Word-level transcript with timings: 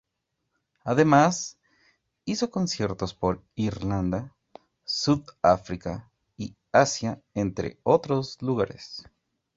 Además 0.83 1.59
hizo 2.25 2.49
conciertos 2.49 3.13
por 3.13 3.43
Irlanda, 3.53 4.35
Sudáfrica 4.83 6.09
y 6.37 6.55
Asia 6.71 7.21
entre 7.35 7.77
otros 7.83 8.41
lugares. 8.41 9.05